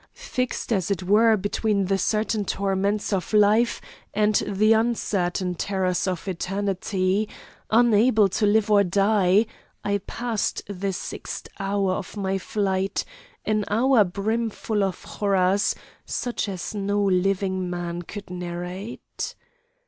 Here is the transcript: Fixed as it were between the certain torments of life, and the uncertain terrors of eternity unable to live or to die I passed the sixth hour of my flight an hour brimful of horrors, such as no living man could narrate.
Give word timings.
Fixed 0.15 0.73
as 0.73 0.89
it 0.89 1.03
were 1.03 1.37
between 1.37 1.85
the 1.85 1.99
certain 1.99 2.43
torments 2.43 3.13
of 3.13 3.33
life, 3.33 3.79
and 4.15 4.33
the 4.47 4.73
uncertain 4.73 5.53
terrors 5.53 6.07
of 6.07 6.27
eternity 6.27 7.29
unable 7.69 8.27
to 8.29 8.47
live 8.47 8.71
or 8.71 8.81
to 8.83 8.89
die 8.89 9.45
I 9.83 9.99
passed 9.99 10.63
the 10.65 10.91
sixth 10.91 11.49
hour 11.59 11.93
of 11.93 12.17
my 12.17 12.39
flight 12.39 13.05
an 13.45 13.63
hour 13.67 14.03
brimful 14.03 14.83
of 14.83 15.03
horrors, 15.03 15.75
such 16.03 16.49
as 16.49 16.73
no 16.73 16.99
living 17.03 17.69
man 17.69 18.01
could 18.01 18.31
narrate. 18.31 19.35